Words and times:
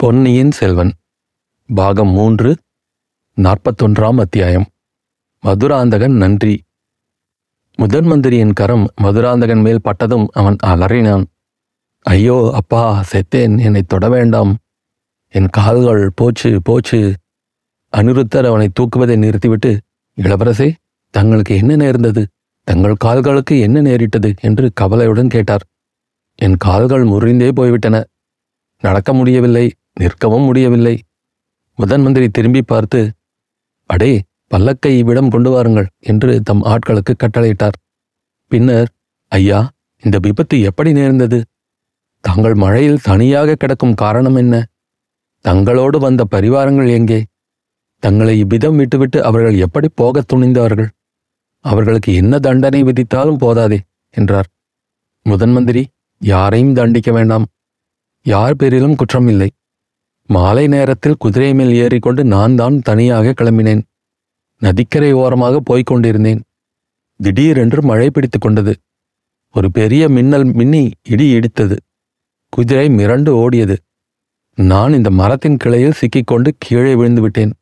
பொன்னியின் 0.00 0.50
செல்வன் 0.50 0.92
பாகம் 1.74 2.08
மூன்று 2.08 2.56
நாற்பத்தொன்றாம் 3.36 4.20
அத்தியாயம். 4.20 4.66
மதுராந்தகன் 5.44 6.16
நன்றி. 6.16 6.62
முதன் 7.76 8.04
மந்திரியின் 8.04 8.52
கரம் 8.52 8.86
மதுராந்தகன் 9.02 9.60
மேல் 9.60 9.80
பட்டதும் 9.80 10.26
அவன் 10.32 10.56
அலறினான். 10.66 11.24
ஐயோ 12.00 12.50
அப்பா 12.54 13.04
செத்தேன் 13.12 13.62
என்னை 13.62 13.82
தொட 13.82 14.08
வேண்டாம். 14.08 14.56
என் 15.28 15.48
கால்கள் 15.48 16.10
போச்சு 16.14 16.60
போச்சு. 16.62 17.14
அனிருத்தர் 17.96 18.46
அவனை 18.46 18.70
தூக்குவதை 18.80 19.18
நிறுத்திவிட்டு 19.18 19.80
இளவரசே 20.16 20.74
தங்களுக்கு 21.10 21.56
என்ன 21.56 21.76
நேர்ந்தது? 21.76 22.28
தங்கள் 22.64 22.96
கால்களுக்கு 22.96 23.60
என்ன 23.60 23.80
நேரிட்டது? 23.80 24.34
என்று 24.40 24.70
கவலையுடன் 24.74 25.28
கேட்டார். 25.28 25.64
என் 26.34 26.56
கால்கள் 26.56 27.04
முறிந்தே 27.04 27.52
போய்விட்டன. 27.52 28.04
நடக்க 28.80 29.14
முடியவில்லை. 29.14 29.72
நிற்கவும் 30.00 30.44
முடியவில்லை. 30.44 30.96
முதன் 31.78 32.02
மந்திரி 32.02 32.28
திரும்பி 32.28 32.62
பார்த்து 32.62 33.00
அடே 33.90 34.12
பல்லக்கை 34.54 34.92
இவ்விடம் 34.98 35.28
கொண்டு 35.28 35.50
வாருங்கள் 35.50 35.88
என்று 36.00 36.42
தம் 36.42 36.62
ஆட்களுக்கு 36.62 37.12
கட்டளையிட்டார். 37.14 37.76
பின்னர் 38.46 38.90
ஐயா 39.32 39.60
இந்த 40.02 40.18
விபத்து 40.18 40.60
எப்படி 40.60 40.92
நேர்ந்தது? 40.92 41.38
தாங்கள் 42.24 42.54
மழையில் 42.54 43.02
தனியாக 43.02 43.54
கிடக்கும் 43.54 43.94
காரணம் 43.94 44.34
என்ன? 44.34 44.54
தங்களோடு 45.44 45.98
வந்த 45.98 46.22
பரிவாரங்கள் 46.30 46.90
எங்கே? 46.90 47.20
தங்களை 48.02 48.38
இவ்விதம் 48.38 48.76
விட்டுவிட்டு 48.76 49.24
அவர்கள் 49.24 49.56
எப்படி 49.58 49.88
போகத் 49.94 50.28
துணிந்தார்கள்? 50.32 50.90
அவர்களுக்கு 51.64 52.14
என்ன 52.14 52.38
தண்டனை 52.38 52.82
விதித்தாலும் 52.82 53.38
போதாதே 53.38 53.78
என்றார். 54.14 54.48
முதன் 55.26 55.52
மந்திரி 55.52 55.82
யாரையும் 56.18 56.74
தண்டிக்க 56.74 57.12
வேண்டாம். 57.12 57.46
யார் 58.26 58.56
பேரிலும் 58.56 58.96
குற்றமில்லை. 58.96 59.48
மாலை 60.34 60.64
நேரத்தில் 60.66 61.16
குதிரை 61.18 61.54
மேல் 61.54 61.72
ஏறிக்கொண்டு 61.74 62.22
நான் 62.24 62.54
தான் 62.54 62.76
தனியாக 62.80 63.32
கிளம்பினேன். 63.38 63.80
நதிக்கரை 64.62 65.12
ஓரமாக 65.12 65.60
போய்க் 65.60 65.86
கொண்டிருந்தேன் 65.86 66.40
திடீரென்று 67.20 67.80
மழை 67.82 68.10
பிடித்துக் 68.10 68.40
கொண்டது. 68.40 68.72
ஒரு 69.54 69.68
பெரிய 69.70 70.02
மின்னல் 70.08 70.46
மின்னி 70.58 70.82
இடி 71.08 71.26
இடித்தது. 71.34 71.76
குதிரை 72.48 72.86
மிரண்டு 72.88 73.30
ஓடியது. 73.42 73.76
நான் 74.58 74.92
இந்த 74.92 75.10
மரத்தின் 75.10 75.56
கிளையில் 75.56 75.98
சிக்கிக்கொண்டு 76.00 76.50
கீழே 76.58 76.94
விழுந்து 76.94 77.20
விட்டேன். 77.20 77.52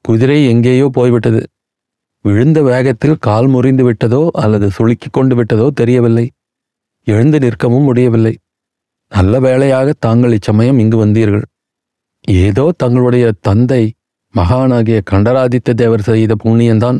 குதிரை 0.00 0.38
எங்கேயோ 0.48 0.86
போய்விட்டது. 0.92 1.42
விழுந்த 2.24 2.62
வேகத்தில் 2.62 3.16
கால் 3.18 3.46
முறிந்து 3.46 3.84
விட்டதோ 3.88 4.22
அல்லது 4.42 4.68
சுளுக்கிக் 4.78 5.16
கொண்டு 5.18 5.34
விட்டதோ 5.38 5.66
தெரியவில்லை. 5.70 6.26
எழுந்து 7.06 7.38
நிற்கவும் 7.38 7.86
முடியவில்லை. 7.88 8.34
நல்ல 9.12 9.40
வேளையாக 9.40 9.94
தாங்கள் 9.98 10.32
இச்சமயம் 10.32 10.78
இங்கு 10.78 11.06
வந்தீர்கள். 11.06 11.44
ஏதோ 12.28 12.64
தங்களுடைய 12.76 13.26
தந்தை 13.40 13.82
மகானாகிய 14.34 14.98
கண்டராதித்த 15.10 15.74
தேவர் 15.74 16.06
செய்த 16.08 16.32
புண்ணியந்தான் 16.44 16.98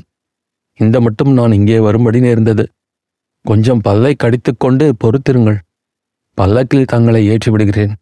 இந்த 0.80 0.96
மட்டும் 1.00 1.32
நான் 1.32 1.52
இங்கே 1.52 1.78
வரும்படி 1.78 2.20
நேர்ந்தது. 2.20 2.64
கொஞ்சம் 3.44 3.80
பல்லை 3.80 4.12
கடித்துக்கொண்டு 4.14 4.86
பொறுத்திருங்கள். 4.98 5.58
பல்லக்கில் 6.38 6.90
தங்களை 6.92 7.20
ஏற்றி 7.32 7.50
விடுகிறேன் 7.50 7.94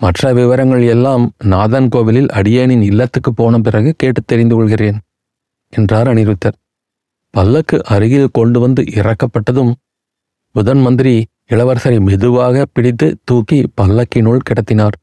மற்ற 0.00 0.32
விவரங்கள் 0.32 0.84
எல்லாம் 0.94 1.24
நாதன் 1.44 1.88
கோவிலில் 1.88 2.30
அடியேனின் 2.38 2.84
இல்லத்துக்கு 2.90 3.30
போன 3.32 3.58
பிறகு 3.58 3.90
கேட்டு 3.96 4.20
தெரிந்து 4.24 4.54
கொள்கிறேன் 4.54 4.98
என்றார் 5.72 6.08
அனிருத்தர். 6.08 6.56
பல்லக்கு 7.34 7.78
அருகில் 7.94 8.34
கொண்டு 8.38 8.58
வந்து 8.60 8.82
இறக்கப்பட்டதும் 8.98 9.72
முதன் 10.54 10.78
மந்திரி 10.78 11.14
இளவரசரை 11.50 11.98
மெதுவாக 12.00 12.64
பிடித்து 12.72 13.08
தூக்கி 13.24 13.58
பல்லக்கினுள் 13.80 14.46
கிடத்தினார். 14.50 14.96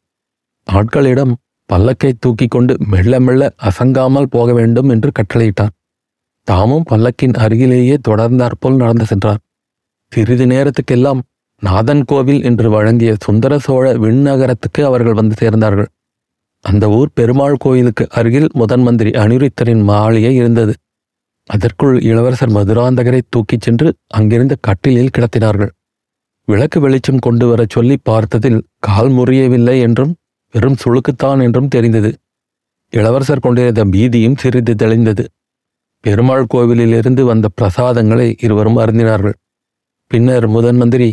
ஆட்களிடம் 0.68 1.34
பல்லக்கை 1.70 2.12
தூக்கி 2.20 2.48
கொண்டு 2.48 2.74
மெல்ல 2.88 3.20
மெல்ல 3.20 3.44
அசங்காமல் 3.64 4.30
போக 4.30 4.54
வேண்டும் 4.54 4.90
என்று 4.90 5.10
கட்டளையிட்டார். 5.12 5.74
தாமும் 6.48 6.86
பல்லக்கின் 6.92 7.34
அருகிலேயே 7.34 7.96
தொடர்ந்தாற்போல் 8.08 8.76
நடந்து 8.76 9.06
சென்றார். 9.06 9.40
சிறிது 10.12 10.46
நேரத்துக்கெல்லாம் 10.46 11.22
நாதன் 11.62 12.04
கோவில் 12.06 12.44
என்று 12.44 12.70
வழங்கிய 12.70 13.16
சுந்தர 13.20 13.60
சோழ 13.60 13.98
விண்ணகரத்துக்கு 13.98 14.82
அவர்கள் 14.84 15.14
வந்து 15.14 15.36
சேர்ந்தார்கள். 15.40 15.90
அந்த 16.66 16.90
ஊர் 16.90 17.10
பெருமாள் 17.14 17.56
கோயிலுக்கு 17.58 18.08
அருகில் 18.10 18.50
முதன் 18.54 18.82
மந்திரி 18.82 19.10
அனிருத்தரின் 19.10 19.84
மாளிகை 19.84 20.36
இருந்தது. 20.36 20.74
அதற்குள் 21.50 22.02
இளவரசர் 22.02 22.52
மதுராந்தகரை 22.52 23.22
தூக்கிச் 23.30 23.62
சென்று 23.62 23.88
அங்கிருந்த 24.08 24.56
கட்டிலில் 24.62 25.14
கிடத்தினார்கள். 25.18 25.72
விளக்கு 26.48 26.80
வெளிச்சம் 26.80 27.20
கொண்டு 27.20 27.48
வரச் 27.48 27.70
சொல்லி 27.70 27.96
பார்த்ததில் 28.10 28.60
கால் 28.80 29.12
முறியவில்லை 29.12 29.76
என்றும் 29.80 30.14
வெறும் 30.54 30.80
சுளுக்குத்தான் 30.84 31.42
என்றும் 31.42 31.68
தெரிந்தது. 31.68 32.12
இளவரசர் 32.94 33.40
கொண்டிருந்த 33.40 33.84
பீதியும் 33.86 34.38
சிறிது 34.38 34.74
தெளிந்தது. 34.74 35.24
பெருமாள் 36.04 36.50
கோவிலிலிருந்து 36.54 37.22
வந்த 37.22 37.50
பிரசாதங்களை 37.62 38.28
இருவரும் 38.40 38.78
அருந்தினார்கள். 38.78 39.36
பின்னர் 40.08 40.48
முதன் 40.48 40.76
மந்திரி 40.76 41.10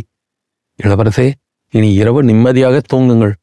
இளவரசே 0.78 1.26
இனி 1.74 1.90
இரவு 1.94 2.20
நிம்மதியாக 2.22 2.76
தூங்குங்கள். 2.92 3.34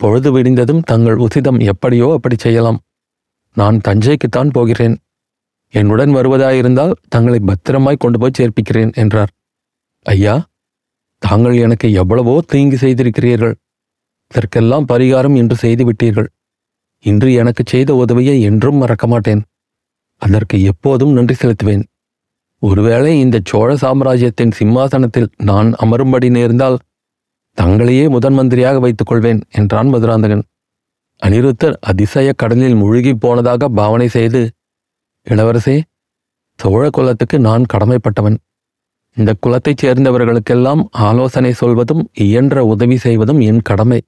பொழுது 0.00 0.28
விடிந்ததும் 0.32 0.82
தங்கள் 0.82 1.16
உசிதம் 1.16 1.60
எப்படியோ 1.62 2.12
அப்படி 2.12 2.36
செய்யலாம். 2.38 2.78
நான் 3.56 3.78
தஞ்சைக்குத்தான் 3.88 4.50
போகிறேன். 4.50 4.96
என்னுடன் 5.74 6.12
வருவதாயிருந்தால் 6.14 6.94
தங்களை 7.08 7.40
பத்திரமாய் 7.40 8.02
கொண்டு 8.04 8.18
போய் 8.18 8.36
சேர்ப்பிக்கிறேன் 8.38 8.92
என்றார். 8.92 9.32
ஐயா 10.06 10.34
தாங்கள் 11.22 11.56
எனக்கு 11.56 11.86
எவ்வளவோ 11.92 12.34
தீங்கு 12.46 12.76
செய்திருக்கிறீர்கள். 12.76 13.54
இதற்கெல்லாம் 14.30 14.86
பரிகாரம் 14.92 15.36
இன்று 15.36 15.56
செய்து 15.56 15.84
விட்டீர்கள். 15.84 16.28
இன்று 17.04 17.32
எனக்கு 17.32 17.62
செய்த 17.66 17.94
உதவியை 17.94 18.42
என்றும் 18.42 18.76
மறக்க 18.76 19.06
மாட்டேன். 19.06 19.42
அதற்கு 20.16 20.62
எப்போதும் 20.62 21.12
நன்றி 21.12 21.34
செலுத்துவேன். 21.34 21.82
ஒருவேளை 22.58 23.20
இந்த 23.20 23.40
சோழ 23.44 23.76
சாம்ராஜ்யத்தின் 23.76 24.50
சிம்மாசனத்தில் 24.50 25.28
நான் 25.36 25.72
அமரும்படி 25.72 26.30
நேர்ந்தால் 26.30 26.78
தங்களையே 27.58 28.08
முதன் 28.08 28.34
மந்திரியாக 28.34 28.78
வைத்துக் 28.78 29.06
கொள்வேன் 29.06 29.40
என்றான் 29.50 29.88
மதுராந்தகன். 29.88 30.42
அனிருத்தர் 31.22 31.76
அதிசய 31.80 32.32
கடலில் 32.32 32.74
முழுகி 32.74 33.14
போனதாக 33.14 33.68
பாவனை 33.68 34.08
செய்து 34.08 34.50
இளவரசே 35.26 35.80
சோழ 36.58 36.90
குலத்துக்கு 36.90 37.38
நான் 37.38 37.64
கடமைப்பட்டவன். 37.72 38.36
இந்த 39.16 39.34
குலத்தைச் 39.40 39.84
சேர்ந்தவர்களுக்கெல்லாம் 39.84 40.84
ஆலோசனை 40.90 41.52
சொல்வதும் 41.52 42.10
இயன்ற 42.14 42.64
உதவி 42.64 42.96
செய்வதும் 42.96 43.40
என் 43.40 43.62
கடமை. 43.62 44.00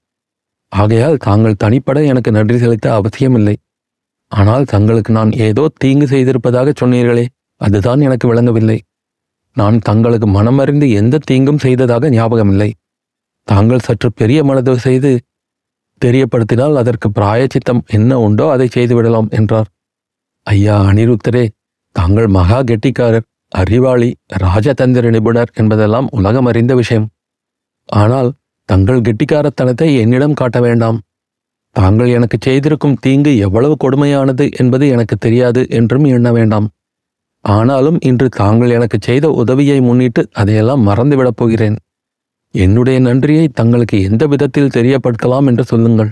ஆகையால் 0.73 1.19
தாங்கள் 1.27 1.61
தனிப்பட 1.63 1.99
எனக்கு 2.11 2.31
நன்றி 2.37 2.57
செலுத்த 2.63 2.87
அவசியமில்லை. 2.99 3.57
ஆனால் 4.33 4.65
தங்களுக்கு 4.65 5.11
நான் 5.19 5.33
ஏதோ 5.47 5.65
தீங்கு 5.83 6.07
செய்திருப்பதாக 6.13 6.73
சொன்னீர்களே 6.81 7.25
அதுதான் 7.61 8.01
எனக்கு 8.01 8.27
விளங்கவில்லை. 8.31 8.79
நான் 9.57 9.77
தங்களுக்கு 9.89 10.29
மனமறிந்து 10.37 10.87
எந்த 11.01 11.21
தீங்கும் 11.31 11.63
செய்ததாக 11.65 12.11
ஞாபகமில்லை. 12.11 12.71
தாங்கள் 13.49 13.85
சற்று 13.87 14.09
பெரிய 14.21 14.41
மனது 14.49 14.75
செய்து 14.87 15.11
தெரியப்படுத்தினால் 16.03 16.79
அதற்கு 16.81 17.09
பிராயச்சித்தம் 17.19 17.83
என்ன 17.97 18.13
உண்டோ 18.27 18.47
அதை 18.51 18.67
செய்துவிடலாம் 18.77 19.29
என்றார். 19.39 19.69
ஐயா 20.47 20.77
அனிருத்தரே 20.91 21.45
தாங்கள் 21.97 22.29
மகா 22.37 22.59
கெட்டிக்காரர் 22.71 23.27
அறிவாளி 23.53 24.09
ராஜதந்திர 24.43 25.07
நிபுணர் 25.17 25.51
என்பதெல்லாம் 25.61 26.09
உலகம் 26.19 26.49
அறிந்த 26.51 26.73
விஷயம். 26.81 27.07
ஆனால் 27.89 28.31
தங்கள் 28.73 29.07
கெட்டிக்காரத்தனத்தை 29.07 29.89
என்னிடம் 30.03 30.39
காட்ட 30.41 30.59
வேண்டாம். 30.61 30.99
தாங்கள் 31.77 32.09
எனக்கு 32.09 32.37
செய்திருக்கும் 32.41 33.01
தீங்கு 33.01 33.33
எவ்வளவு 33.37 33.75
கொடுமையானது 33.85 34.45
என்பது 34.61 34.85
எனக்கு 34.89 35.17
தெரியாது 35.17 35.61
என்றும் 35.79 36.07
எண்ண 36.15 36.29
வேண்டாம். 36.33 36.67
ஆனாலும் 37.45 37.99
இன்று 38.01 38.27
தாங்கள் 38.41 38.71
எனக்கு 38.71 38.99
செய்த 39.01 39.27
உதவியை 39.43 39.79
முன்னிட்டு 39.81 40.23
அதையெல்லாம் 40.33 40.83
மறந்துவிடப் 40.89 41.39
போகிறேன். 41.41 41.77
என்னுடைய 42.55 42.99
நன்றியை 42.99 43.47
தங்களுக்கு 43.61 43.97
எந்த 44.03 44.23
விதத்தில் 44.27 44.75
தெரியப்படுத்தலாம் 44.77 45.47
என்று 45.51 45.65
சொல்லுங்கள். 45.65 46.11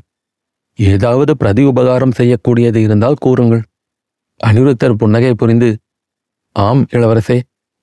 ஏதாவது 0.78 1.32
பிரதி 1.36 1.62
உபகாரம் 1.62 2.16
செய்யக்கூடியது 2.18 2.80
இருந்தால் 2.86 3.20
கூறுங்கள். 3.20 3.62
அனிருத்தர் 4.40 5.00
புன்னகை 5.02 5.32
புரிந்து 5.34 5.70
ஆம் 6.56 6.84
இளவரசே 6.92 7.38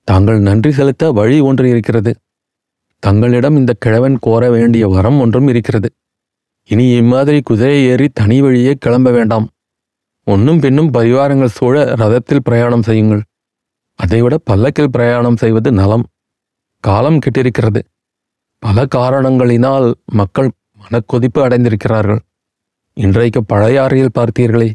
தாங்கள் 0.08 0.40
நன்றி 0.40 0.70
செலுத்த 0.72 1.12
வழி 1.12 1.38
ஒன்று 1.40 1.66
இருக்கிறது. 1.68 2.12
தங்களிடம் 2.98 3.56
இந்த 3.56 3.74
கிழவன் 3.78 4.18
கோர 4.20 4.50
வேண்டிய 4.50 4.88
வரம் 4.88 5.20
ஒன்றும் 5.20 5.48
இருக்கிறது. 5.48 5.94
இனி 6.64 6.90
இம்மாதிரி 6.90 7.40
குதிரை 7.40 7.84
ஏறி 7.84 8.08
தனி 8.08 8.40
வழியே 8.40 8.74
கிளம்ப 8.74 9.10
வேண்டாம். 9.10 9.48
ஒன்னும் 10.24 10.60
பின்னும் 10.60 10.92
பரிவாரங்கள் 10.92 11.44
சூழ 11.44 11.84
ரதத்தில் 11.84 12.38
பிரயாணம் 12.42 12.82
செய்யுங்கள். 12.82 13.22
அதைவிட 13.94 14.38
பல்லக்கில் 14.38 14.90
பிரயாணம் 14.90 15.36
செய்வது 15.36 15.72
நலம். 15.72 16.06
காலம் 16.80 17.18
கெட்டிருக்கிறது. 17.18 17.82
பல 18.58 18.86
காரணங்களினால் 18.94 19.92
மக்கள் 20.04 20.50
மனக்கொதிப்பு 20.78 21.38
அடைந்திருக்கிறார்கள். 21.38 22.18
இன்றைக்கு 22.94 23.44
பழையாறையில் 23.48 24.08
பார்த்தீர்களே. 24.14 24.72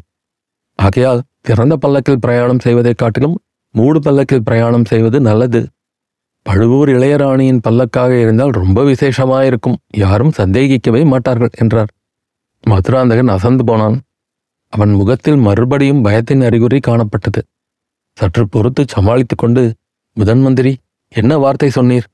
ஆகையால் 0.74 1.22
திறந்த 1.40 1.76
பல்லக்கில் 1.76 2.20
பிரயாணம் 2.20 2.60
செய்வதைக் 2.60 2.98
காட்டிலும் 2.98 3.38
மூடு 3.72 4.00
பல்லக்கில் 4.00 4.42
பிரயாணம் 4.42 4.84
செய்வது 4.84 5.20
நல்லது. 5.20 5.68
பழுவூர் 6.46 6.88
இளையராணியின் 6.88 7.60
பல்லக்காக 7.68 8.20
இருந்தால் 8.20 8.50
ரொம்ப 8.50 8.84
விசேஷமாயிருக்கும். 8.84 9.76
யாரும் 9.96 10.32
சந்தேகிக்கவே 10.36 11.04
மாட்டார்கள் 11.04 11.48
என்றார். 11.56 11.90
மதுராந்தகன் 12.66 13.28
அசந்து 13.28 13.64
போனான். 13.64 14.00
அவன் 14.68 14.92
முகத்தில் 14.92 15.36
மறுபடியும் 15.36 16.04
பயத்தின் 16.04 16.42
அறிகுறி 16.42 16.78
காணப்பட்டது. 16.78 17.40
சற்று 18.12 18.48
பொறுத்து 18.48 18.84
சமாளித்து 18.88 19.36
கொண்டு 19.36 19.74
முதன் 20.12 20.40
மந்திரி 20.40 20.76
என்ன 21.08 21.38
வார்த்தை 21.38 21.70
சொன்னீர்? 21.74 22.06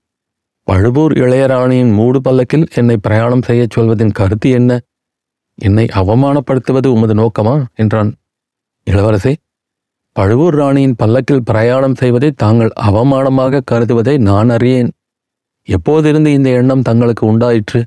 பழுவூர் 0.63 1.13
இளையராணியின் 1.13 1.93
மூடு 1.95 2.21
பல்லக்கில் 2.21 2.67
என்னை 2.75 2.97
பிரயாணம் 2.97 3.43
செய்யச் 3.43 3.71
சொல்வதின் 3.71 4.13
கருத்து 4.13 4.51
என்ன? 4.51 4.81
என்னை 5.55 5.85
அவமானப்படுத்துவது 5.85 6.87
உமது 6.87 7.15
நோக்கமா? 7.15 7.65
என்றான். 7.75 8.15
இளவரசே 8.87 9.35
பழுவூர் 10.13 10.55
ராணியின் 10.55 10.95
பல்லக்கில் 10.97 11.43
பிரயாணம் 11.43 11.95
செய்வதை 11.95 12.31
தாங்கள் 12.31 12.73
அவமானமாக 12.81 13.61
கருதுவதை 13.71 14.19
நான் 14.19 14.49
அறியேன். 14.49 14.91
எப்போதிருந்து 15.69 16.27
இந்த 16.27 16.51
எண்ணம் 16.51 16.83
தங்களுக்கு 16.83 17.27
உண்டாயிற்று? 17.27 17.85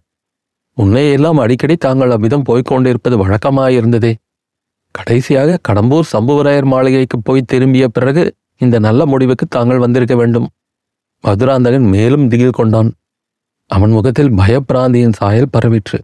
முன்னையெல்லாம் 0.78 1.40
அடிக்கடி 1.40 1.76
தாங்கள் 1.76 2.12
அவ்விதம் 2.12 2.42
போய்க் 2.42 2.66
கொண்டிருப்பது 2.66 3.28
வழக்கமாயிருந்ததே. 3.28 4.14
கடைசியாக 4.92 5.60
கடம்பூர் 5.68 6.10
சம்புவராயர் 6.14 6.66
மாளிகைக்கு 6.66 7.20
போய் 7.20 7.42
திரும்பிய 7.42 7.88
பிறகு 7.88 8.36
இந்த 8.58 8.80
நல்ல 8.80 9.06
முடிவுக்கு 9.06 9.46
தாங்கள் 9.46 9.78
வந்திருக்க 9.78 10.16
வேண்டும். 10.16 10.48
மதுராந்தகன் 11.24 11.88
மேலும் 11.90 12.28
திகில் 12.28 12.50
கொண்டான். 12.50 12.92
அவன் 13.66 13.90
முகத்தில் 13.90 14.32
பயப்பிராந்தியின் 14.32 15.14
சாயல் 15.14 15.54
பரவிற்று. 15.58 16.00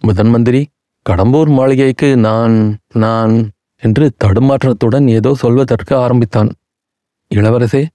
முதன் 0.00 0.28
மந்திரி 0.28 0.66
கடம்பூர் 1.06 1.50
மாளிகைக்கு 1.50 2.16
நான் 2.16 2.78
நான் 2.94 3.50
என்று 3.82 4.12
தடுமாற்றத்துடன் 4.24 5.08
ஏதோ 5.08 5.34
சொல்வதற்கு 5.34 5.96
ஆரம்பித்தான். 5.96 6.50
இளவரசே 7.34 7.86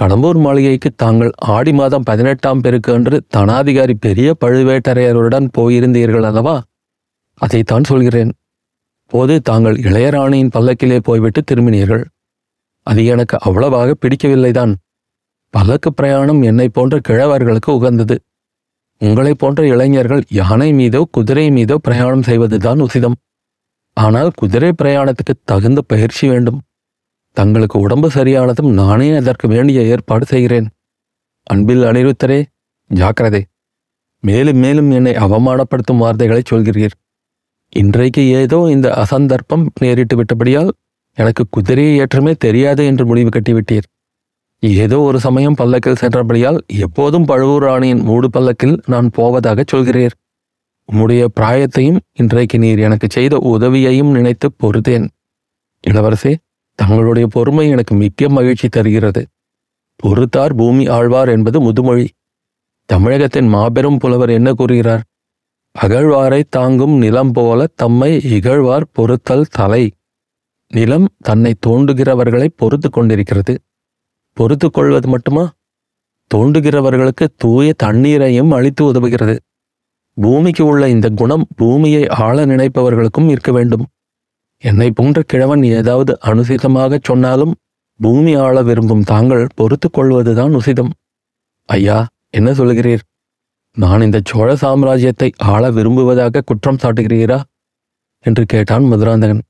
கடம்பூர் 0.00 0.40
மாளிகைக்கு 0.40 0.90
தாங்கள் 0.96 1.30
ஆடி 1.38 1.72
மாதம் 1.72 2.02
பதினெட்டாம் 2.02 2.60
பெருக்கு 2.60 2.92
அன்று 2.92 3.26
தனாதிகாரி 3.36 3.94
பெரிய 4.00 4.36
பழுவேட்டரையருடன் 4.44 5.48
போயிருந்தீர்கள் 5.58 6.22
அல்லவா? 6.22 6.62
அதைத்தான் 7.34 7.84
சொல்கிறேன். 7.84 8.32
போது 9.06 9.42
தாங்கள் 9.42 9.76
இளையராணியின் 9.76 10.54
பல்லக்கிலே 10.54 10.98
போய்விட்டு 10.98 11.40
திரும்பினீர்கள். 11.44 12.04
அது 12.82 13.04
எனக்கு 13.04 13.36
அவ்வளவாக 13.40 13.94
பிடிக்கவில்லைதான். 14.00 14.74
பல்லக்கு 15.54 15.94
பிரயாணம் 15.94 16.42
என்னை 16.42 16.68
போன்ற 16.68 17.00
கிழவர்களுக்கு 17.08 17.70
உகந்தது. 17.70 18.16
உங்களைப் 18.98 19.38
போன்ற 19.38 19.66
இளைஞர்கள் 19.66 20.22
யானை 20.30 20.72
மீதோ 20.72 21.08
குதிரை 21.10 21.50
மீதோ 21.50 21.78
பிரயாணம் 21.78 22.22
செய்வதுதான் 22.22 22.80
உசிதம். 22.82 23.18
ஆனால் 24.00 24.30
குதிரை 24.36 24.70
பிரயாணத்துக்கு 24.82 25.34
தகுந்த 25.44 25.80
பயிற்சி 25.80 26.24
வேண்டும். 26.28 26.58
தங்களுக்கு 27.36 27.76
உடம்பு 27.78 28.08
சரியானதும் 28.08 28.70
நானே 28.72 29.08
அதற்கு 29.16 29.48
வேண்டிய 29.48 29.80
ஏற்பாடு 29.82 30.24
செய்கிறேன். 30.24 30.68
அன்பில் 31.46 31.82
அனிருத்தரே 31.82 32.40
ஜாக்கிரதை. 32.90 33.42
மேலும் 34.24 34.56
மேலும் 34.56 34.90
என்னை 34.90 35.12
அவமானப்படுத்தும் 35.14 36.02
வார்த்தைகளை 36.04 36.42
சொல்கிறீர். 36.50 36.94
இன்றைக்கு 37.72 38.22
ஏதோ 38.30 38.58
இந்த 38.70 38.88
அசந்தர்ப்பம் 39.02 39.64
நேரிட்டு 39.80 40.14
விட்டபடியால் 40.14 40.70
எனக்கு 41.18 41.42
குதிரையை 41.50 41.92
ஏற்றமே 42.00 42.32
தெரியாது 42.36 42.82
என்று 42.86 43.04
முடிவு 43.06 43.28
கட்டிவிட்டீர். 43.28 43.86
ஏதோ 44.62 44.96
ஒரு 45.00 45.18
சமயம் 45.20 45.54
பல்லக்கில் 45.54 46.00
சென்றபடியால் 46.00 46.58
எப்போதும் 46.76 47.24
பழுவூர் 47.24 47.62
ராணியின் 47.62 48.02
மூடு 48.02 48.28
பல்லக்கில் 48.30 48.76
நான் 48.86 49.08
போவதாகச் 49.16 49.72
சொல்கிறீர். 49.74 50.14
உம்முடைய 50.92 51.26
பிராயத்தையும் 51.40 51.98
இன்றைக்கு 52.12 52.58
நீர் 52.58 52.78
எனக்கு 52.78 53.06
செய்த 53.10 53.36
உதவியையும் 53.36 54.10
நினைத்து 54.10 54.52
பொறுத்தேன். 54.56 55.08
இளவரசே 55.86 56.36
தங்களுடைய 56.74 57.28
பொறுமை 57.32 57.68
எனக்கு 57.68 57.94
மிக்க 57.94 58.28
மகிழ்ச்சி 58.28 58.68
தருகிறது. 58.68 59.26
பொறுத்தார் 60.02 60.56
பூமி 60.56 60.86
ஆழ்வார் 60.86 61.28
என்பது 61.28 61.60
முதுமொழி. 61.60 62.08
தமிழகத்தின் 62.84 63.48
மாபெரும் 63.48 63.98
புலவர் 63.98 64.30
என்ன 64.30 64.52
கூறுகிறார்? 64.52 65.02
அகழ்வாரை 65.80 66.42
தாங்கும் 66.48 66.98
நிலம் 66.98 67.32
போல 67.32 67.66
தம்மை 67.74 68.22
இகழ்வார் 68.22 68.86
பொறுத்தல் 68.92 69.46
தலை. 69.50 69.92
நிலம் 70.68 71.08
தன்னை 71.18 71.54
தோண்டுகிறவர்களை 71.66 72.48
பொறுத்து 72.56 72.90
கொண்டிருக்கிறது. 72.90 73.60
பொறுத்து 74.32 74.70
கொள்வது 74.70 75.08
மட்டுமா? 75.08 75.52
தோண்டுகிறவர்களுக்கு 76.34 77.26
தூய 77.36 77.72
தண்ணீரையும் 77.82 78.50
அளித்து 78.50 78.84
உதவுகிறது. 78.84 79.38
பூமிக்கு 80.20 80.66
உள்ள 80.66 80.88
இந்த 80.88 81.08
குணம் 81.08 81.46
பூமியை 81.56 82.08
ஆள 82.08 82.46
நினைப்பவர்களுக்கும் 82.46 83.28
இருக்க 83.28 83.52
வேண்டும். 83.52 83.86
என்னை 84.62 84.90
போன்ற 84.90 85.22
கிழவன் 85.26 85.62
ஏதாவது 85.62 86.18
அனுசிதமாகச் 86.24 87.06
சொன்னாலும் 87.06 87.54
பூமி 88.00 88.34
ஆள 88.34 88.62
விரும்பும் 88.62 89.02
தாங்கள் 89.02 89.46
பொறுத்து 89.54 89.90
கொள்வதுதான் 89.90 90.54
உசிதம். 90.54 90.90
ஐயா 91.64 92.06
என்ன 92.30 92.52
சொல்கிறீர்? 92.52 92.98
நான் 93.76 94.00
இந்த 94.00 94.20
சோழ 94.24 94.54
சாம்ராஜ்யத்தை 94.54 95.30
ஆள 95.38 95.70
விரும்புவதாக 95.70 96.40
குற்றம் 96.40 96.80
சாட்டுகிறீரா? 96.82 97.42
என்று 98.24 98.44
கேட்டான் 98.46 98.82
மதுராந்தகன். 98.82 99.42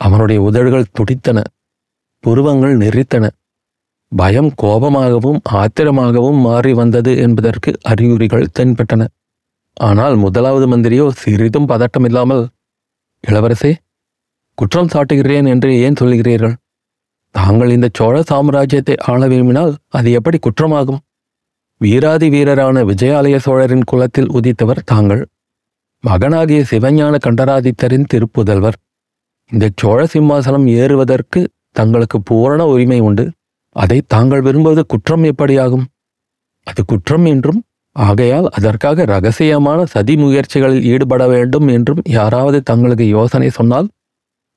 அவனுடைய 0.00 0.42
உதடுகள் 0.42 0.92
துடித்தன 0.92 1.42
புருவங்கள் 2.24 2.76
நெறித்தன. 2.76 3.28
பயம் 4.16 4.52
கோபமாகவும் 4.62 5.38
ஆத்திரமாகவும் 5.52 6.40
மாறி 6.40 6.72
வந்தது 6.72 7.16
என்பதற்கு 7.16 7.70
அறிகுறிகள் 7.82 8.52
தென்பட்டன. 8.58 9.06
ஆனால் 9.76 10.16
முதலாவது 10.16 10.66
மந்திரியோ 10.66 11.06
சிறிதும் 11.12 11.68
பதட்டமில்லாமல் 11.68 12.44
இளவரசே 13.24 13.72
குற்றம் 14.58 14.88
சாட்டுகிறேன் 14.88 15.48
என்று 15.48 15.70
ஏன் 15.76 15.98
சொல்கிறீர்கள் 16.00 16.54
தாங்கள் 17.34 17.70
இந்த 17.70 17.88
சோழ 17.92 18.16
சாம்ராஜ்யத்தை 18.30 18.94
ஆள 19.06 19.20
விரும்பினால் 19.26 19.72
அது 19.88 20.08
எப்படி 20.12 20.38
குற்றமாகும்? 20.38 21.00
வீராதி 21.80 22.26
வீரரான 22.28 22.84
விஜயாலய 22.84 23.36
சோழரின் 23.36 23.84
குலத்தில் 23.84 24.28
உதித்தவர் 24.28 24.80
தாங்கள். 24.84 25.22
மகனாகிய 26.04 26.60
சிவஞான 26.70 27.14
கண்டராதித்தரின் 27.26 28.08
திருப்புதல்வர். 28.14 28.78
இந்த 29.50 29.66
சோழ 29.80 30.00
சிம்மாசனம் 30.12 30.66
ஏறுவதற்கு 30.74 31.40
தங்களுக்கு 31.70 32.18
பூரண 32.22 32.66
உரிமை 32.66 33.00
உண்டு. 33.00 33.24
அதை 33.76 33.98
தாங்கள் 34.06 34.40
விரும்புவது 34.40 34.82
குற்றம் 34.86 35.24
எப்படியாகும்? 35.24 35.86
அது 36.66 36.84
குற்றம் 36.84 37.24
என்றும் 37.24 37.60
ஆகையால் 37.96 38.48
அதற்காக 38.48 39.04
ரகசியமான 39.04 39.84
சதி 39.84 40.16
முயற்சிகளில் 40.16 40.82
ஈடுபட 40.82 41.26
வேண்டும் 41.28 41.68
என்றும் 41.68 42.02
யாராவது 42.04 42.62
தங்களுக்கு 42.62 43.08
யோசனை 43.08 43.50
சொன்னால் 43.50 43.88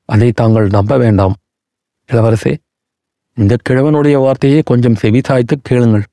அதை 0.05 0.31
தாங்கள் 0.31 0.67
நம்ப 0.67 0.97
வேண்டாம். 0.97 1.35
இளவரசே 2.09 2.53
இந்த 3.33 3.57
கிழவனுடைய 3.69 4.17
வார்த்தையை 4.17 4.61
கொஞ்சம் 4.65 4.99
செவிசாய்த்து 5.01 5.55
கேளுங்கள். 5.61 6.05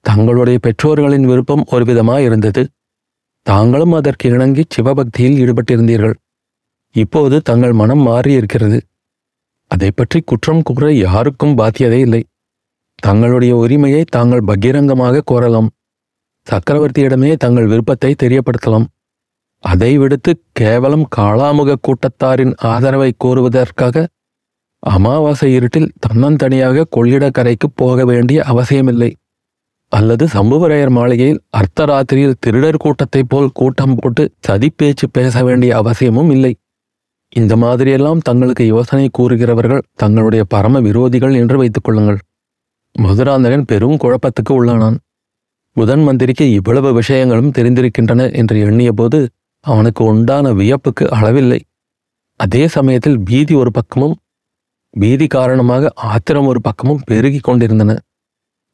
தங்களுடைய 0.00 0.58
பெற்றோர்களின் 0.62 1.26
விருப்பம் 1.26 1.64
ஒருவிதமாக 1.70 2.18
இருந்தது. 2.18 2.62
தாங்களும் 3.46 3.92
அதற்கு 3.92 4.28
இணங்கி 4.28 4.62
சிவபக்தியில் 4.68 5.38
ஈடுபட்டிருந்தீர்கள். 5.42 6.16
இப்போது 6.94 7.36
தங்கள் 7.40 7.72
மனம் 7.72 8.06
மாறியிருக்கிறது. 8.06 8.78
அதை 9.66 9.90
பற்றி 9.90 10.20
குற்றம் 10.20 10.62
கூற 10.62 10.92
யாருக்கும் 10.92 11.58
பாத்தியதே 11.58 11.98
இல்லை. 11.98 12.22
தங்களுடைய 12.98 13.56
உரிமையை 13.56 14.02
தாங்கள் 14.10 14.44
பகிரங்கமாக 14.44 15.24
கோரலாம். 15.30 15.70
சக்கரவர்த்தியிடமே 16.50 17.34
தங்கள் 17.34 17.66
விருப்பத்தை 17.66 18.14
தெரியப்படுத்தலாம். 18.22 18.84
அதை 19.58 19.98
விடுத்து 19.98 20.42
கேவலம் 20.52 21.08
காளாமுக 21.16 21.74
கூட்டத்தாரின் 21.80 22.52
ஆதரவை 22.56 23.12
கோருவதற்காக 23.24 24.06
அமாவாசை 24.78 25.52
இருட்டில் 25.54 25.92
தன்னந்தனியாக 26.06 26.84
கொள்ளிடக்கரைக்கு 26.96 27.68
போக 27.74 28.04
வேண்டிய 28.04 28.42
அவசியமில்லை. 28.42 29.16
அல்லது 29.88 30.26
சம்புவரையர் 30.26 30.90
மாளிகையில் 30.90 31.42
அர்த்தராத்திரியில் 31.56 32.38
திருடர் 32.40 32.76
கூட்டத்தைப் 32.76 33.28
போல் 33.28 33.50
கூட்டம் 33.54 33.94
போட்டு 33.94 34.34
சதிப்பேச்சு 34.48 35.06
பேச 35.12 35.44
வேண்டிய 35.44 35.76
அவசியமும் 35.76 36.30
இல்லை. 36.30 36.56
இந்த 37.34 37.56
மாதிரியெல்லாம் 37.56 38.18
தங்களுக்கு 38.18 38.66
யோசனை 38.66 39.08
கூறுகிறவர்கள் 39.18 39.82
தங்களுடைய 39.94 40.44
பரம 40.44 40.80
விரோதிகள் 40.80 41.34
என்று 41.34 41.56
வைத்துக் 41.56 41.84
கொள்ளுங்கள். 41.84 42.18
மதுராந்தகன் 42.98 43.64
பெரும் 43.64 43.96
குழப்பத்துக்கு 43.96 44.50
உள்ளானான். 44.50 44.96
முதன் 45.74 46.02
மந்திரிக்கு 46.02 46.52
இவ்வளவு 46.52 46.92
விஷயங்களும் 46.92 47.50
தெரிந்திருக்கின்றன 47.50 48.34
என்று 48.34 48.56
எண்ணியபோது 48.66 49.28
அவனுக்கு 49.60 50.04
உண்டான 50.04 50.52
வியப்புக்கு 50.52 51.04
அளவில்லை. 51.04 51.60
அதே 52.36 52.68
சமயத்தில் 52.68 53.20
பீதி 53.20 53.54
ஒரு 53.54 53.70
பக்கமும் 53.70 54.16
பீதி 54.90 55.26
காரணமாக 55.26 55.92
ஆத்திரம் 55.94 56.46
ஒரு 56.46 56.60
பக்கமும் 56.60 57.00
பெருகிக் 57.04 57.42
கொண்டிருந்தன. 57.42 57.98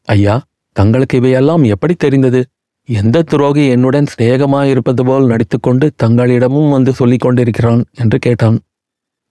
ஐயா 0.04 0.42
தங்களுக்கு 0.72 1.16
இவையெல்லாம் 1.16 1.62
எப்படி 1.62 1.94
தெரிந்தது? 1.94 2.46
எந்த 2.84 3.22
துரோகி 3.22 3.68
என்னுடன் 3.68 4.06
சிநேகமாயிருப்பது 4.18 5.04
போல் 5.04 5.26
நடித்துக்கொண்டு 5.26 5.90
தங்களிடமும் 6.02 6.70
வந்து 6.70 6.92
சொல்லிக் 6.92 7.20
கொண்டிருக்கிறான்? 7.20 7.84
என்று 7.94 8.18
கேட்டான். 8.18 8.58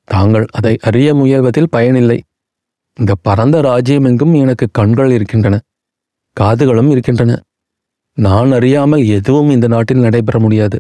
தாங்கள் 0.04 0.46
அதை 0.52 0.78
அறிய 0.82 1.14
முயல்வதில் 1.14 1.68
பயனில்லை. 1.70 2.24
இந்த 2.96 3.16
பரந்த 3.22 3.62
ராஜ்யமெங்கும் 3.62 4.40
எனக்கு 4.40 4.68
கண்கள் 4.72 5.12
இருக்கின்றன 5.12 5.60
காதுகளும் 6.40 6.90
இருக்கின்றன. 6.90 7.42
நான் 8.18 8.52
அறியாமல் 8.52 9.06
எதுவும் 9.06 9.50
இந்த 9.50 9.68
நாட்டில் 9.68 9.98
நடைபெற 9.98 10.40
முடியாது. 10.40 10.80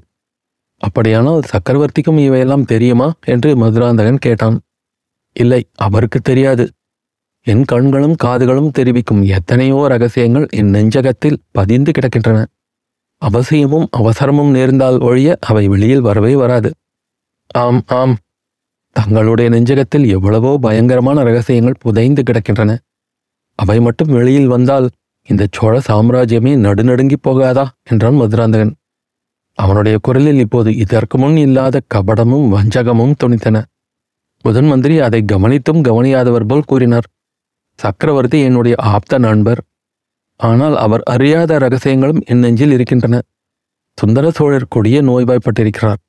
அப்படியானால் 0.78 1.42
சக்கரவர்த்திக்கும் 1.42 2.20
இவையெல்லாம் 2.20 2.66
தெரியுமா? 2.66 3.14
என்று 3.26 3.56
மதுராந்தகன் 3.56 4.18
கேட்டான். 4.18 4.60
இல்லை 5.34 5.70
அவருக்கு 5.76 6.20
தெரியாது. 6.20 6.70
என் 7.42 7.64
கண்களும் 7.64 8.16
காதுகளும் 8.24 8.72
தெரிவிக்கும் 8.72 9.24
எத்தனையோ 9.24 9.88
ரகசியங்கள் 9.88 10.48
என் 10.50 10.72
நெஞ்சகத்தில் 10.72 11.38
பதிந்து 11.52 11.92
கிடக்கின்றன. 11.92 12.46
அவசியமும் 13.22 13.90
அவசரமும் 13.98 14.50
நேர்ந்தால் 14.50 15.00
ஒழிய 15.00 15.38
அவை 15.42 15.68
வெளியில் 15.68 16.02
வரவே 16.02 16.36
வராது. 16.36 16.72
ஆம் 17.54 17.84
ஆம். 17.88 18.18
தங்களுடைய 18.92 19.50
நெஞ்சகத்தில் 19.50 20.08
எவ்வளவோ 20.08 20.58
பயங்கரமான 20.58 21.24
ரகசியங்கள் 21.24 21.80
புதைந்து 21.80 22.24
கிடக்கின்றன. 22.24 22.78
அவை 23.56 23.80
மட்டும் 23.80 24.08
வெளியில் 24.08 24.48
வந்தால் 24.48 24.90
இந்த 25.30 25.44
சோழ 25.52 25.74
சாம்ராஜ்யமே 25.88 26.52
நடுநடுங்கி 26.66 27.18
போகாதா? 27.28 27.66
என்றான் 27.84 28.20
மதுராந்தகன். 28.22 28.74
அவனுடைய 29.58 29.96
குரலில் 30.02 30.40
இப்போது 30.40 30.70
இதற்கு 30.76 31.18
முன் 31.18 31.38
இல்லாத 31.38 31.82
கபடமும் 31.96 32.48
வஞ்சகமும் 32.56 33.18
துணித்தன 33.24 33.58
முதன் 34.46 34.66
மந்திரி 34.66 34.96
அதை 35.00 35.20
கவனித்தும் 35.32 35.82
கவனியாதவர் 35.82 36.46
போல் 36.48 36.68
கூறினார். 36.68 37.08
சக்கரவர்த்தி 37.80 38.40
என்னுடைய 38.40 38.76
ஆப்த 38.94 39.18
நண்பர். 39.18 39.62
ஆனால் 40.40 40.76
அவர் 40.76 41.04
அறியாத 41.04 41.58
ரகசியங்களும் 41.58 42.22
என் 42.26 42.40
நெஞ்சில் 42.40 42.72
இருக்கின்றன. 42.72 43.16
சுந்தர 43.98 44.26
சோழர் 44.32 44.72
கொடிய 44.76 44.98
நோய்வாய்ப்பட்டிருக்கிறார். 45.02 46.00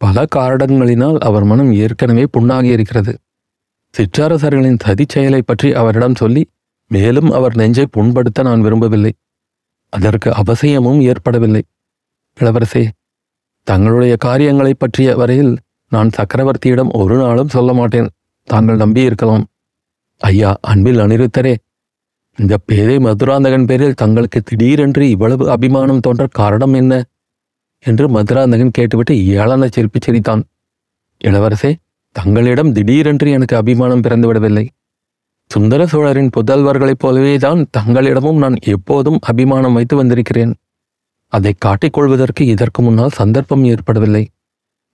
பல 0.00 0.24
காரணங்களினால் 0.36 1.18
அவர் 1.18 1.44
மனம் 1.44 1.70
ஏற்கனவே 1.72 2.24
புண்ணாகி 2.36 2.70
இருக்கிறது 2.70 3.12
சிற்றரசர்களின் 3.94 4.82
சதி 4.84 5.04
செயலை 5.08 5.40
பற்றி 5.42 5.68
அவரிடம் 5.72 6.14
சொல்லி 6.14 6.42
மேலும் 6.88 7.30
அவர் 7.30 7.56
நெஞ்சை 7.56 7.86
புண்படுத்த 7.96 8.42
நான் 8.42 8.60
விரும்பவில்லை. 8.60 9.12
அதற்கு 9.88 10.34
அவசியமும் 10.34 11.00
ஏற்படவில்லை. 11.00 11.62
இளவரசே 12.40 12.88
தங்களுடைய 13.62 14.16
காரியங்களைப் 14.16 14.78
பற்றிய 14.78 15.16
வரையில் 15.16 15.58
நான் 15.88 16.10
சக்கரவர்த்தியிடம் 16.16 16.88
ஒரு 16.88 17.16
நாளும் 17.16 17.48
சொல்ல 17.48 17.72
மாட்டேன். 17.72 18.08
தாங்கள் 18.44 18.76
நம்பியிருக்கலாம். 18.76 19.44
ஐயா 20.18 20.58
அன்பில் 20.60 20.98
அனிருத்தரே 20.98 21.56
இந்த 22.38 22.58
பேதை 22.64 22.98
மதுராந்தகன் 22.98 23.66
பேரில் 23.66 23.94
தங்களுக்கு 23.94 24.40
திடீரென்று 24.40 25.10
இவ்வளவு 25.10 25.50
அபிமானம் 25.50 26.00
தோன்ற 26.00 26.26
காரணம் 26.30 26.72
என்ன? 26.72 27.04
என்று 27.78 28.08
மதுராந்தகன் 28.08 28.70
கேட்டுவிட்டு 28.70 29.14
ஏளன 29.14 29.68
சிரிப்பு 29.70 29.98
சிரித்தான். 30.02 30.44
இளவரசே 31.24 31.74
தங்களிடம் 32.12 32.72
திடீரென்று 32.72 33.30
எனக்கு 33.30 33.56
அபிமானம் 33.56 34.00
பிறந்துவிடவில்லை. 34.00 34.68
சுந்தர 35.50 35.86
சோழரின் 35.86 36.30
புதல்வர்களைப் 36.36 37.02
போலவே 37.02 37.34
தான் 37.36 37.60
தங்களிடமும் 37.76 38.40
நான் 38.44 38.56
எப்போதும் 38.74 39.18
அபிமானம் 39.20 39.72
வைத்து 39.72 39.96
வந்திருக்கிறேன். 39.96 40.52
அதை 41.32 41.52
காட்டிக்கொள்வதற்கு 41.64 42.42
இதற்கு 42.54 42.80
முன்னால் 42.82 43.10
சந்தர்ப்பம் 43.10 43.64
ஏற்படவில்லை. 43.64 44.24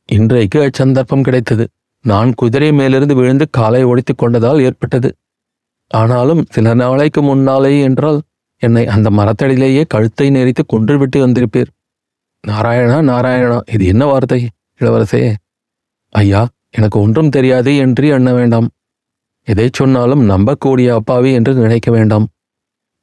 இன்றைக்கு 0.09 0.59
அச்சந்தர்ப்பம் 0.61 1.23
கிடைத்தது. 1.23 1.65
நான் 2.05 2.31
குதிரை 2.35 2.73
மேலிருந்து 2.73 3.15
விழுந்து 3.15 3.47
காலை 3.51 3.83
ஒடித்து 3.85 4.15
கொண்டதால் 4.15 4.61
ஏற்பட்டது. 4.61 5.11
ஆனாலும் 5.91 6.43
சில 6.51 6.75
நாளைக்கு 6.75 7.23
முன்னாலே 7.23 7.73
என்றால் 7.81 8.21
என்னை 8.63 8.85
அந்த 8.87 9.09
மரத்தடியிலேயே 9.11 9.83
கழுத்தை 9.89 10.27
நெறித்து 10.31 10.63
கொன்றுவிட்டு 10.67 11.19
வந்திருப்பீர். 11.25 11.71
நாராயணா 12.45 12.99
நாராயணா 13.11 13.59
இது 13.75 13.85
என்ன 13.87 14.05
வார்த்தை 14.05 14.41
இளவரசே? 14.81 15.23
ஐயா 16.13 16.43
எனக்கு 16.71 16.99
ஒன்றும் 17.01 17.29
தெரியாது 17.29 17.73
என்று 17.77 18.07
எண்ண 18.09 18.29
வேண்டாம். 18.33 18.69
எதை 19.49 19.71
சொன்னாலும் 19.73 20.29
நம்பக்கூடிய 20.29 20.89
அப்பாவி 20.89 21.33
என்று 21.33 21.55
நினைக்க 21.55 21.91
வேண்டாம். 21.91 22.27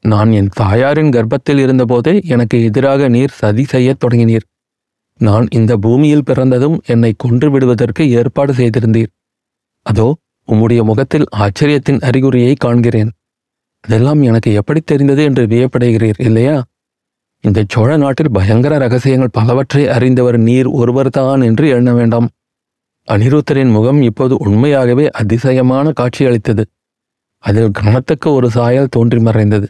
நான் 0.02 0.32
என் 0.32 0.50
தாயாரின் 0.56 1.10
கர்ப்பத்தில் 1.10 1.58
இருந்தபோதே 1.58 2.24
எனக்கு 2.24 2.64
எதிராக 2.64 3.08
நீர் 3.08 3.30
சதி 3.32 3.64
செய்யத் 3.64 4.02
தொடங்கினீர். 4.06 4.46
நான் 5.20 5.48
இந்த 5.52 5.78
பூமியில் 5.78 6.24
பிறந்ததும் 6.24 6.82
என்னை 6.86 7.14
கொன்று 7.18 7.52
விடுவதற்கு 7.52 8.12
ஏற்பாடு 8.12 8.54
செய்திருந்தீர். 8.54 9.12
அதோ 9.82 10.16
உம்முடைய 10.48 10.84
முகத்தில் 10.84 11.26
ஆச்சரியத்தின் 11.36 12.00
அறிகுறியை 12.00 12.56
காண்கிறேன். 12.66 13.10
அதெல்லாம் 13.84 14.22
எனக்கு 14.22 14.54
எப்படி 14.54 14.82
தெரிந்தது 14.86 15.24
என்று 15.24 15.46
வியப்படைகிறீர் 15.46 16.20
இல்லையா? 16.20 16.64
இந்த 17.44 17.64
சோழ 17.68 17.98
நாட்டில் 17.98 18.32
பயங்கர 18.32 18.78
ரகசியங்கள் 18.78 19.36
பலவற்றை 19.38 19.88
அறிந்தவர் 19.88 20.38
நீர் 20.38 20.68
ஒருவர்தான் 20.68 21.42
என்று 21.42 21.70
எண்ண 21.70 21.94
வேண்டாம். 21.94 22.28
அனிருத்தரின் 23.10 23.72
முகம் 23.72 24.02
இப்போது 24.02 24.36
உண்மையாகவே 24.38 25.10
அதிசயமான 25.10 25.92
காட்சியளித்தது. 25.92 26.64
அதில் 27.44 27.72
கனத்துக்கு 27.72 28.32
ஒரு 28.32 28.48
சாயல் 28.50 28.88
தோன்றி 28.88 29.20
மறைந்தது. 29.20 29.68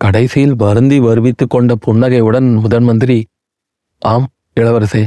கடைசியில் 0.00 0.54
வருந்தி 0.54 1.00
வருவித்து 1.00 1.44
கொண்ட 1.46 1.74
புன்னகையுடன் 1.74 2.48
முதன் 2.54 2.82
மந்திரி 2.82 3.18
ஆம் 3.98 4.28
இளவரசே 4.60 5.06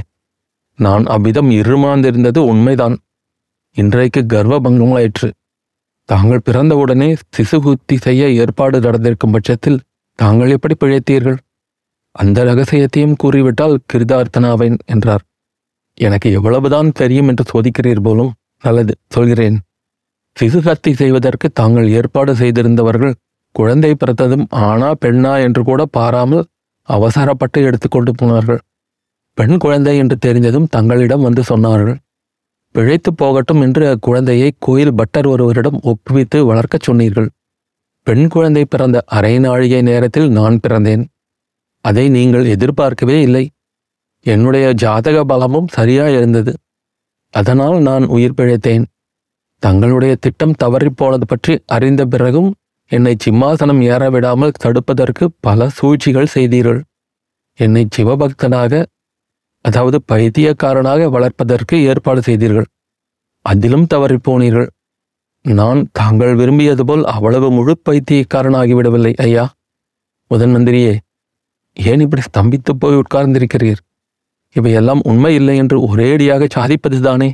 நான் 0.80 1.04
அவ்விதம் 1.06 1.50
இருமாந்திருந்தது 1.50 2.38
உண்மைதான். 2.38 2.96
இன்றைக்கு 3.78 4.22
கர்வபங்கமாயிற்று 4.34 5.30
தாங்கள் 6.10 6.46
பிறந்தவுடனே 6.46 7.10
சிசுகுத்தி 7.38 7.96
செய்ய 7.98 8.30
ஏற்பாடு 8.32 8.80
நடந்திருக்கும் 8.80 9.32
பட்சத்தில் 9.32 9.80
தாங்கள் 10.20 10.50
எப்படி 10.50 10.76
பிழைத்தீர்கள்? 10.80 11.38
அந்த 12.12 12.44
ரகசியத்தையும் 12.44 13.16
கூறிவிட்டால் 13.16 13.82
கிருதார்த்தனாவேன் 13.94 14.78
என்றார். 14.86 15.24
எனக்கு 15.98 16.32
எவ்வளவுதான் 16.32 16.92
தெரியும் 16.92 17.28
என்று 17.28 17.44
சோதிக்கிறீர் 17.54 18.04
போலும் 18.04 18.34
நல்லது. 18.64 18.96
சொல்கிறேன். 19.10 19.60
சிசுகத்தி 20.38 20.92
செய்வதற்கு 20.92 21.52
தாங்கள் 21.52 21.88
ஏற்பாடு 21.88 22.36
செய்திருந்தவர்கள் 22.36 23.14
குழந்தை 23.52 23.96
பிறந்ததும் 23.96 24.48
ஆனா 24.50 24.92
பெண்ணா 25.06 25.42
என்று 25.42 25.64
கூட 25.64 25.86
பாராமல் 25.86 26.46
அவசரப்பட்டு 26.82 27.62
எடுத்துக்கொண்டு 27.62 28.12
போனார்கள். 28.16 28.60
பெண் 29.34 29.58
குழந்தை 29.58 29.98
என்று 29.98 30.18
தெரிந்ததும் 30.18 30.68
தங்களிடம் 30.68 31.22
வந்து 31.22 31.44
சொன்னார்கள். 31.50 31.96
பிழைத்து 32.72 33.14
போகட்டும் 33.14 33.62
என்று 33.62 33.84
அக்குழந்தையை 33.88 34.52
கோயில் 34.60 34.94
பட்டர் 34.94 35.28
ஒருவரிடம் 35.28 35.80
ஒப்புவித்து 35.82 36.46
வளர்க்கச் 36.46 36.82
சொன்னீர்கள். 36.82 37.30
பெண் 38.04 38.28
குழந்தை 38.28 38.66
பிறந்த 38.66 39.04
அரை 39.06 39.40
நாழிகை 39.40 39.82
நேரத்தில் 39.82 40.30
நான் 40.30 40.60
பிறந்தேன். 40.68 41.06
அதை 41.82 42.10
நீங்கள் 42.10 42.46
எதிர்பார்க்கவே 42.46 43.22
இல்லை. 43.22 43.50
என்னுடைய 44.26 44.66
ஜாதக 44.84 45.18
பலமும் 45.24 45.68
சரியாக 45.68 46.12
இருந்தது. 46.18 46.52
அதனால் 47.34 47.78
நான் 47.80 48.06
உயிர் 48.16 48.38
பிழைத்தேன். 48.38 48.86
தங்களுடைய 49.64 50.14
திட்டம் 50.16 50.56
தவறிப்போனது 50.64 51.26
பற்றி 51.28 51.54
அறிந்த 51.76 52.02
பிறகும் 52.06 52.50
என்னை 52.92 53.14
சிம்மாசனம் 53.26 53.82
ஏற 53.94 54.04
விடாமல் 54.10 54.58
தடுப்பதற்கு 54.64 55.26
பல 55.40 55.70
சூழ்ச்சிகள் 55.78 56.34
செய்தீர்கள். 56.36 56.82
என்னை 57.60 57.84
சிவபக்தனாக 57.96 58.84
அதாவது 59.66 59.98
பைத்தியக்காரனாக 60.12 61.08
வளர்ப்பதற்கு 61.10 61.76
ஏற்பாடு 61.84 62.22
செய்தீர்கள். 62.22 62.68
அதிலும் 63.46 63.88
தவறிப்போனீர்கள். 63.94 64.70
நான் 65.46 65.80
தாங்கள் 65.92 66.34
விரும்பியது 66.36 66.84
போல் 66.86 67.04
அவ்வளவு 67.06 67.48
முழு 67.52 67.74
பைத்தியக்காரனாகிவிடவில்லை 67.90 69.14
ஐயா. 69.26 69.46
முதன் 70.32 70.54
மந்திரியே 70.56 70.94
ஏன் 71.78 72.04
இப்படி 72.06 72.22
ஸ்தம்பித்து 72.30 72.72
போய் 72.80 73.00
உட்கார்ந்திருக்கிறீர்? 73.02 73.82
இவையெல்லாம் 74.56 75.02
உண்மை 75.04 75.36
இல்லை 75.36 75.58
என்று 75.58 75.96
ஒரேடியாக 75.96 76.48
சாதிப்பதுதானே 76.56 77.32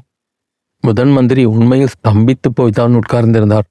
முதன் 0.84 1.12
மந்திரி 1.12 1.44
உண்மையில் 1.46 1.94
ஸ்தம்பித்து 1.96 2.50
போய்தான் 2.56 3.00
உட்கார்ந்திருந்தார். 3.00 3.68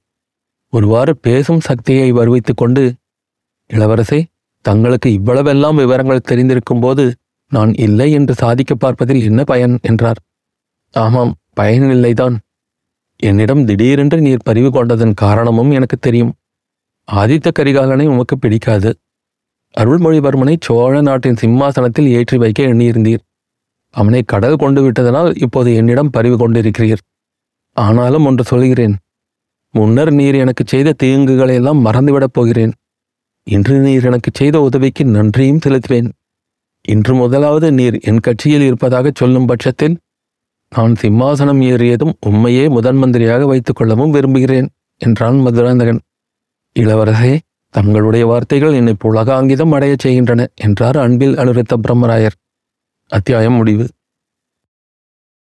ஒருவாறு 0.73 1.17
பேசும் 1.17 1.59
சக்தியை 1.59 2.11
வருவித்துக் 2.11 2.57
கொண்டு 2.57 2.83
இளவரசே 3.69 4.19
தங்களுக்கு 4.65 5.09
இவ்வளவெல்லாம் 5.09 5.75
விவரங்கள் 5.75 6.27
தெரிந்திருக்கும் 6.31 6.81
போது 6.81 7.15
நான் 7.51 7.71
இல்லை 7.73 8.11
என்று 8.11 8.33
சாதிக்க 8.33 8.75
பார்ப்பதில் 8.75 9.23
என்ன 9.23 9.43
பயன்? 9.43 9.79
என்றார். 9.81 10.19
ஆமாம் 10.93 11.33
பயனில்லைதான் 11.59 12.35
என்னிடம் 13.19 13.65
திடீரென்று 13.65 14.21
நீர் 14.21 14.45
பறிவு 14.45 14.69
கொண்டதன் 14.71 15.13
காரணமும் 15.13 15.71
எனக்கு 15.71 15.97
தெரியும். 15.97 16.31
ஆதித்த 17.07 17.47
கரிகாலனை 17.51 18.05
உமக்கு 18.07 18.37
பிடிக்காது. 18.37 18.91
அருள்மொழிவர்மனை 19.77 20.55
சோழ 20.59 21.01
நாட்டின் 21.01 21.35
சிம்மாசனத்தில் 21.35 22.07
ஏற்றி 22.07 22.37
வைக்க 22.37 22.63
எண்ணியிருந்தீர். 22.63 23.23
அவனை 23.93 24.21
கடல் 24.23 24.55
கொண்டு 24.55 24.81
விட்டதனால் 24.81 25.31
இப்போது 25.37 25.69
என்னிடம் 25.75 26.09
பறிவு 26.09 26.37
கொண்டிருக்கிறீர். 26.37 27.01
ஆனாலும் 27.77 28.25
ஒன்று 28.25 28.43
சொல்கிறேன் 28.43 28.95
முன்னர் 29.73 30.11
நீர் 30.13 30.35
எனக்கு 30.35 30.63
செய்த 30.67 30.93
தீங்குகளை 31.03 31.53
எல்லாம் 31.53 31.81
மறந்துவிடப் 31.85 32.35
போகிறேன். 32.37 32.73
இன்று 33.47 33.75
நீர் 33.79 34.05
எனக்கு 34.05 34.31
செய்த 34.33 34.55
உதவிக்கு 34.61 35.03
நன்றியும் 35.05 35.61
செலுத்துவேன். 35.65 36.09
இன்று 36.85 37.13
முதலாவது 37.15 37.67
நீர் 37.71 37.97
என் 38.01 38.19
கட்சியில் 38.19 38.61
இருப்பதாக 38.61 39.11
சொல்லும் 39.13 39.45
பட்சத்தில் 39.45 39.95
நான் 40.69 40.93
சிம்மாசனம் 41.01 41.61
ஏறியதும் 41.71 42.13
உம்மையே 42.29 42.65
முதன் 42.69 42.99
மந்திரியாக 43.03 43.45
வைத்துக் 43.45 43.75
கொள்ளவும் 43.75 44.11
விரும்புகிறேன் 44.11 44.67
என்றான் 45.01 45.39
மதுராந்தகன். 45.45 46.01
இளவரசே 46.75 47.33
தங்களுடைய 47.73 48.25
வார்த்தைகள் 48.25 48.73
என்னை 48.73 48.93
புலகாங்கிதம் 49.03 49.73
அடையச் 49.73 49.99
செய்கின்றன 49.99 50.47
என்றார் 50.55 50.97
அன்பில் 50.97 51.37
அனுரித்த 51.37 51.77
பிரம்மராயர். 51.77 52.37
அத்தியாயம் 53.11 53.53
முடிவு. 53.53 53.87